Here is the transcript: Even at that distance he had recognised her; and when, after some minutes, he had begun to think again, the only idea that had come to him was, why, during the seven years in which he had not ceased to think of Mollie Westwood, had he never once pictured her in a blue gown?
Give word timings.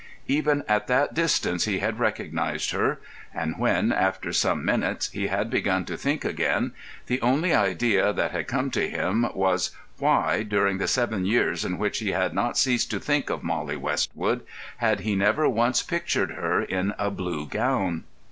Even 0.27 0.63
at 0.67 0.87
that 0.87 1.13
distance 1.13 1.65
he 1.65 1.77
had 1.77 1.99
recognised 1.99 2.71
her; 2.71 2.99
and 3.35 3.59
when, 3.59 3.91
after 3.91 4.33
some 4.33 4.65
minutes, 4.65 5.11
he 5.11 5.27
had 5.27 5.47
begun 5.51 5.85
to 5.85 5.95
think 5.95 6.25
again, 6.25 6.71
the 7.05 7.21
only 7.21 7.53
idea 7.53 8.11
that 8.11 8.31
had 8.31 8.47
come 8.47 8.71
to 8.71 8.89
him 8.89 9.27
was, 9.35 9.69
why, 9.99 10.41
during 10.41 10.79
the 10.79 10.87
seven 10.87 11.23
years 11.23 11.63
in 11.63 11.77
which 11.77 11.99
he 11.99 12.13
had 12.13 12.33
not 12.33 12.57
ceased 12.57 12.89
to 12.89 12.99
think 12.99 13.29
of 13.29 13.43
Mollie 13.43 13.77
Westwood, 13.77 14.41
had 14.77 15.01
he 15.01 15.15
never 15.15 15.47
once 15.47 15.83
pictured 15.83 16.31
her 16.31 16.63
in 16.63 16.95
a 16.97 17.11
blue 17.11 17.45
gown? 17.45 18.03